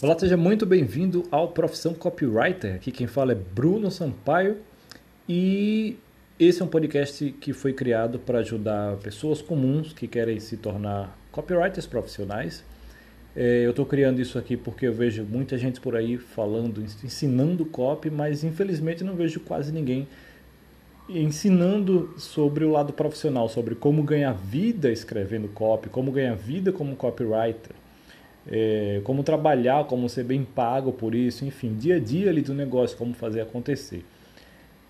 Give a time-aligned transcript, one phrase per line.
[0.00, 2.74] Olá, seja muito bem-vindo ao Profissão Copywriter.
[2.74, 4.56] Aqui quem fala é Bruno Sampaio
[5.28, 5.96] e
[6.40, 11.16] esse é um podcast que foi criado para ajudar pessoas comuns que querem se tornar
[11.30, 12.64] copywriters profissionais.
[13.36, 17.64] É, eu estou criando isso aqui porque eu vejo muita gente por aí falando, ensinando
[17.64, 20.08] copy, mas infelizmente não vejo quase ninguém
[21.08, 26.96] ensinando sobre o lado profissional, sobre como ganhar vida escrevendo copy, como ganhar vida como
[26.96, 27.81] copywriter
[28.46, 32.54] é, como trabalhar, como ser bem pago por isso, enfim, dia a dia ali do
[32.54, 34.04] negócio, como fazer acontecer.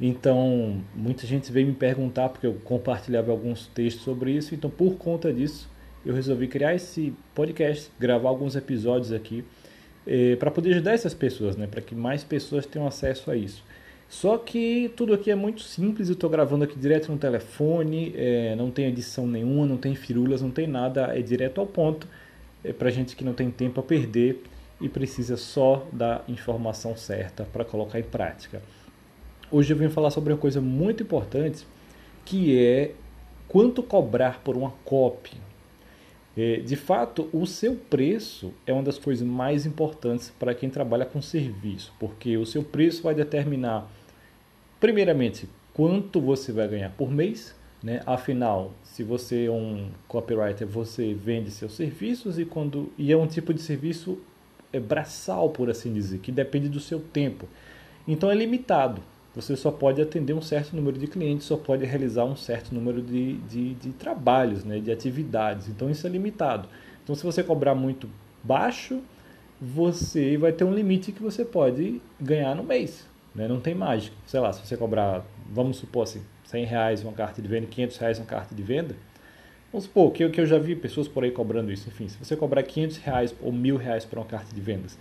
[0.00, 4.96] Então, muita gente veio me perguntar, porque eu compartilhava alguns textos sobre isso, então por
[4.96, 5.68] conta disso,
[6.06, 9.44] eu resolvi criar esse podcast, gravar alguns episódios aqui,
[10.06, 13.62] é, para poder ajudar essas pessoas, né, para que mais pessoas tenham acesso a isso.
[14.08, 18.56] Só que tudo aqui é muito simples, eu estou gravando aqui direto no telefone, é,
[18.56, 22.08] não tem edição nenhuma, não tem firulas, não tem nada, é direto ao ponto
[22.64, 24.42] é para gente que não tem tempo a perder
[24.80, 28.62] e precisa só da informação certa para colocar em prática.
[29.50, 31.66] Hoje eu venho falar sobre uma coisa muito importante
[32.24, 32.92] que é
[33.48, 35.36] quanto cobrar por uma copy.
[36.36, 41.04] É, de fato, o seu preço é uma das coisas mais importantes para quem trabalha
[41.04, 43.90] com serviço, porque o seu preço vai determinar,
[44.78, 48.02] primeiramente, quanto você vai ganhar por mês, né?
[48.06, 53.26] Afinal, se você é um copywriter, você vende seus serviços e quando e é um
[53.26, 54.18] tipo de serviço
[54.72, 57.48] é braçal, por assim dizer, que depende do seu tempo.
[58.06, 59.02] Então é limitado.
[59.34, 63.00] Você só pode atender um certo número de clientes, só pode realizar um certo número
[63.00, 65.68] de, de, de trabalhos, né, de atividades.
[65.68, 66.68] Então isso é limitado.
[67.02, 68.08] Então se você cobrar muito
[68.42, 69.00] baixo,
[69.60, 73.09] você vai ter um limite que você pode ganhar no mês.
[73.34, 73.46] Né?
[73.46, 74.16] Não tem mágica.
[74.26, 77.96] Sei lá, se você cobrar, vamos supor assim, 100 reais uma carta de venda, 500
[77.96, 78.96] reais uma carta de venda,
[79.72, 81.88] vamos supor que que eu já vi pessoas por aí cobrando isso.
[81.88, 84.98] Enfim, se você cobrar 500 reais ou mil reais por uma carta de vendas,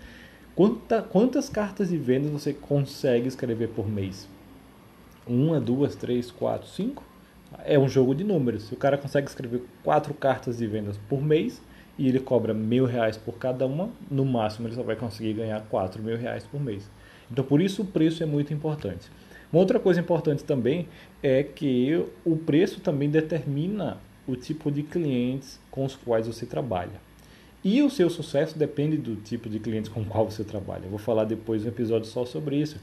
[0.55, 4.27] quanta, quantas cartas de vendas você consegue escrever por mês?
[5.27, 7.03] Uma, duas, três, quatro, cinco?
[7.65, 8.63] É um jogo de números.
[8.63, 11.61] Se o cara consegue escrever quatro cartas de vendas por mês
[11.97, 15.61] e ele cobra mil reais por cada uma, no máximo ele só vai conseguir ganhar
[15.61, 16.89] quatro mil reais por mês.
[17.31, 19.09] Então, por isso o preço é muito importante.
[19.51, 20.87] Uma outra coisa importante também
[21.23, 23.97] é que o preço também determina
[24.27, 27.01] o tipo de clientes com os quais você trabalha.
[27.63, 30.85] E o seu sucesso depende do tipo de clientes com qual você trabalha.
[30.85, 32.77] Eu vou falar depois um episódio só sobre isso.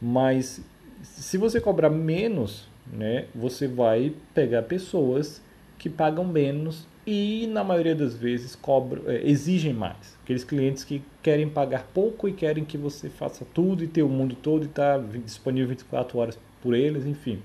[0.00, 0.62] Mas
[1.02, 5.42] se você cobrar menos, né, você vai pegar pessoas
[5.84, 10.16] que pagam menos e na maioria das vezes cobram, é, exigem mais.
[10.22, 14.08] Aqueles clientes que querem pagar pouco e querem que você faça tudo e ter o
[14.08, 17.38] mundo todo e estar tá disponível 24 horas por eles, enfim.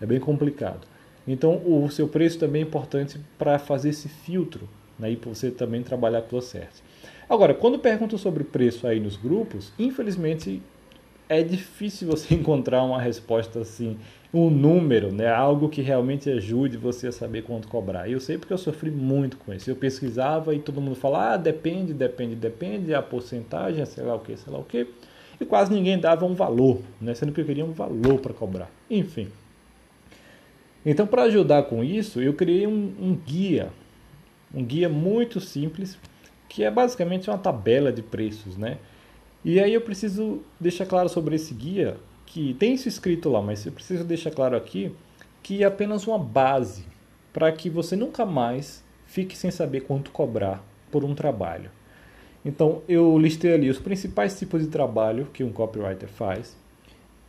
[0.00, 0.88] É bem complicado.
[1.24, 4.68] Então o seu preço também é importante para fazer esse filtro
[4.98, 6.82] né, e para você também trabalhar com certo.
[7.30, 10.60] Agora, quando perguntam sobre preço aí nos grupos, infelizmente
[11.28, 13.98] é difícil você encontrar uma resposta assim,
[14.32, 15.28] um número, né?
[15.28, 18.10] algo que realmente ajude você a saber quanto cobrar.
[18.10, 19.70] Eu sei porque eu sofri muito com isso.
[19.70, 24.20] Eu pesquisava e todo mundo falava, ah, depende, depende, depende, a porcentagem, sei lá o
[24.20, 24.86] que, sei lá o que.
[25.40, 27.14] E quase ninguém dava um valor, né?
[27.14, 28.70] sendo que eu queria um valor para cobrar.
[28.90, 29.28] Enfim.
[30.84, 33.70] Então, para ajudar com isso, eu criei um, um guia,
[34.54, 35.98] um guia muito simples,
[36.48, 38.78] que é basicamente uma tabela de preços, né?
[39.44, 43.64] E aí eu preciso deixar claro sobre esse guia, que tem isso escrito lá, mas
[43.64, 44.92] eu preciso deixar claro aqui
[45.42, 46.84] que é apenas uma base
[47.32, 51.70] para que você nunca mais fique sem saber quanto cobrar por um trabalho.
[52.44, 56.56] Então eu listei ali os principais tipos de trabalho que um copywriter faz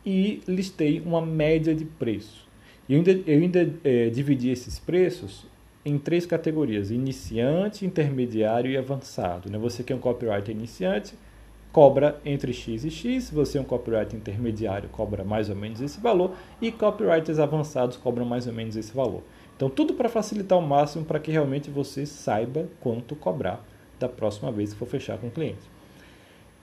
[0.04, 2.48] e listei uma média de preço.
[2.88, 5.46] Eu ainda, eu ainda é, dividi esses preços
[5.84, 9.50] em três categorias: iniciante, intermediário e avançado.
[9.50, 9.58] Né?
[9.58, 11.14] Você que é um copywriter iniciante,
[11.72, 15.80] cobra entre X e X, se você é um copywriter intermediário, cobra mais ou menos
[15.80, 19.22] esse valor, e copywriters avançados cobram mais ou menos esse valor.
[19.56, 23.64] Então, tudo para facilitar o máximo para que realmente você saiba quanto cobrar
[23.98, 25.60] da próxima vez que for fechar com o cliente.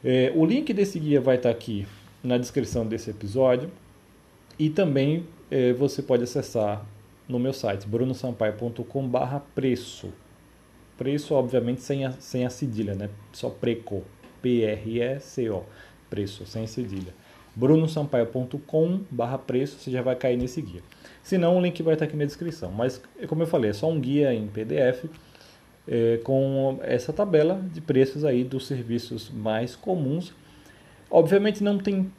[0.04, 1.88] É, o link desse guia vai estar aqui
[2.24, 3.71] na descrição desse episódio
[4.57, 6.86] e também é, você pode acessar
[7.27, 10.09] no meu site brunosampaio.com/preço.
[10.98, 13.09] Preço, obviamente, sem a, sem a cedilha, né?
[13.31, 14.04] Só preco.
[14.47, 15.63] P-R-E-C-O,
[16.09, 17.13] preço, sem cedilha.
[17.53, 20.81] brunosampaio.com barra preço, você já vai cair nesse guia.
[21.21, 22.71] Se não, o link vai estar aqui na descrição.
[22.71, 25.05] Mas, como eu falei, é só um guia em PDF
[25.85, 30.33] é, com essa tabela de preços aí dos serviços mais comuns.
[31.11, 32.09] Obviamente não tem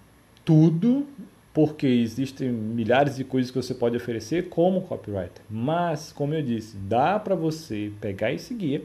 [0.44, 1.06] tudo,
[1.54, 5.42] porque existem milhares de coisas que você pode oferecer como copywriter.
[5.48, 8.82] Mas, como eu disse, dá para você pegar esse guia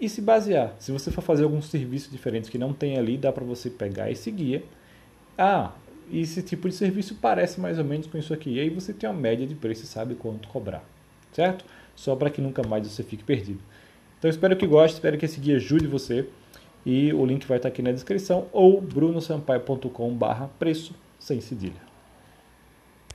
[0.00, 0.74] e se basear.
[0.78, 4.10] Se você for fazer algum serviço diferente que não tem ali, dá para você pegar
[4.10, 4.62] esse guia.
[5.36, 5.72] Ah,
[6.12, 8.54] esse tipo de serviço parece mais ou menos com isso aqui.
[8.54, 10.84] E aí você tem uma média de preço e sabe quanto cobrar,
[11.32, 11.64] certo?
[11.94, 13.60] Só para que nunca mais você fique perdido.
[14.18, 16.28] Então espero que goste, espero que esse guia ajude você.
[16.86, 21.87] E o link vai estar aqui na descrição ou brunosampaio.com barra preço sem cedilha.